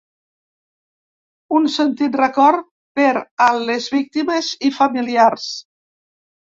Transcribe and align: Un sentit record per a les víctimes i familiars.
Un 1.59 1.67
sentit 1.75 2.17
record 2.23 2.65
per 3.01 3.07
a 3.51 3.53
les 3.69 3.93
víctimes 4.01 4.53
i 4.73 4.77
familiars. 4.83 5.51